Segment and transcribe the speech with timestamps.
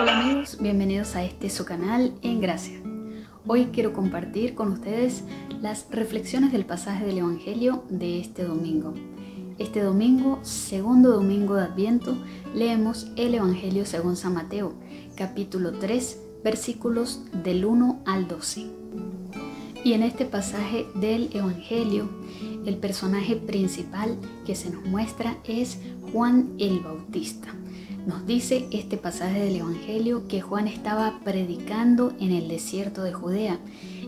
[0.00, 2.80] Hola amigos, bienvenidos a este su canal En Gracia.
[3.48, 5.24] Hoy quiero compartir con ustedes
[5.60, 8.94] las reflexiones del pasaje del Evangelio de este domingo.
[9.58, 12.16] Este domingo, segundo domingo de Adviento,
[12.54, 14.72] leemos el Evangelio según San Mateo,
[15.16, 18.66] capítulo 3, versículos del 1 al 12.
[19.82, 22.08] Y en este pasaje del Evangelio,
[22.64, 25.80] el personaje principal que se nos muestra es
[26.12, 27.52] Juan el Bautista.
[28.08, 33.58] Nos dice este pasaje del Evangelio que Juan estaba predicando en el desierto de Judea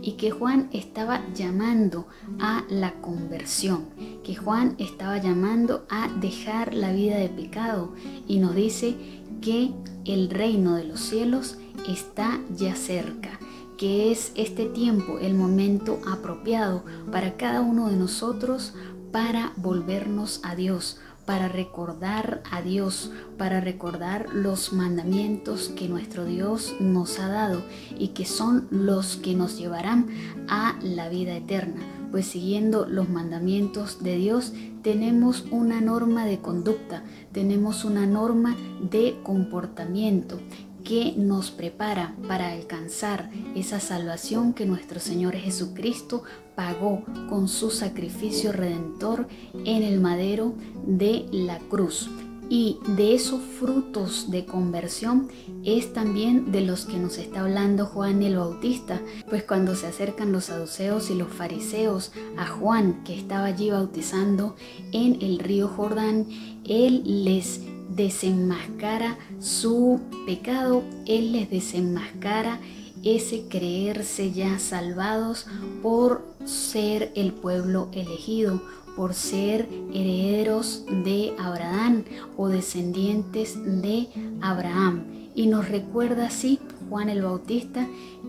[0.00, 2.06] y que Juan estaba llamando
[2.38, 3.86] a la conversión,
[4.22, 7.92] que Juan estaba llamando a dejar la vida de pecado.
[8.28, 8.94] Y nos dice
[9.40, 9.72] que
[10.04, 13.40] el reino de los cielos está ya cerca
[13.76, 18.74] que es este tiempo el momento apropiado para cada uno de nosotros
[19.12, 26.74] para volvernos a Dios, para recordar a Dios, para recordar los mandamientos que nuestro Dios
[26.80, 27.60] nos ha dado
[27.98, 30.06] y que son los que nos llevarán
[30.48, 31.82] a la vida eterna.
[32.10, 38.56] Pues siguiendo los mandamientos de Dios tenemos una norma de conducta, tenemos una norma
[38.90, 40.40] de comportamiento
[40.84, 46.22] que nos prepara para alcanzar esa salvación que nuestro Señor Jesucristo
[46.54, 49.28] pagó con su sacrificio redentor
[49.64, 50.54] en el madero
[50.86, 52.08] de la cruz.
[52.50, 55.28] Y de esos frutos de conversión
[55.64, 60.32] es también de los que nos está hablando Juan el Bautista, pues cuando se acercan
[60.32, 64.56] los saduceos y los fariseos a Juan que estaba allí bautizando
[64.92, 66.26] en el río Jordán,
[66.64, 67.60] él les
[67.98, 72.60] desenmascara su pecado, Él les desenmascara
[73.04, 75.46] ese creerse ya salvados
[75.82, 78.62] por ser el pueblo elegido,
[78.96, 82.04] por ser herederos de Abraham
[82.36, 84.08] o descendientes de
[84.40, 85.04] Abraham.
[85.34, 87.86] Y nos recuerda así Juan el Bautista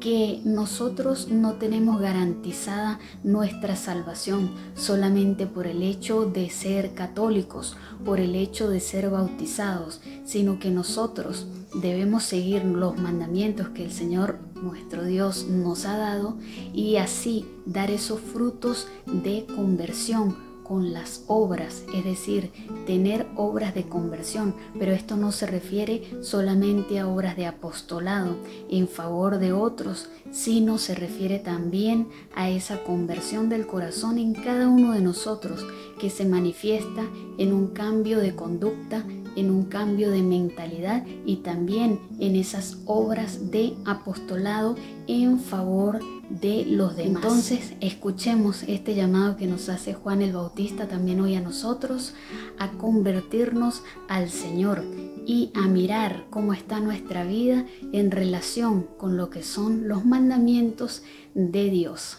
[0.00, 8.18] que nosotros no tenemos garantizada nuestra salvación solamente por el hecho de ser católicos, por
[8.18, 14.38] el hecho de ser bautizados, sino que nosotros debemos seguir los mandamientos que el Señor
[14.62, 16.36] nuestro Dios nos ha dado
[16.72, 22.52] y así dar esos frutos de conversión con las obras, es decir,
[22.86, 28.36] tener obras de conversión, pero esto no se refiere solamente a obras de apostolado
[28.68, 34.68] en favor de otros, sino se refiere también a esa conversión del corazón en cada
[34.68, 35.66] uno de nosotros
[35.98, 37.02] que se manifiesta
[37.36, 39.04] en un cambio de conducta,
[39.40, 46.64] en un cambio de mentalidad y también en esas obras de apostolado en favor de
[46.66, 47.24] los demás.
[47.24, 52.14] Entonces, escuchemos este llamado que nos hace Juan el Bautista también hoy a nosotros
[52.58, 54.84] a convertirnos al Señor
[55.26, 61.02] y a mirar cómo está nuestra vida en relación con lo que son los mandamientos
[61.34, 62.18] de Dios.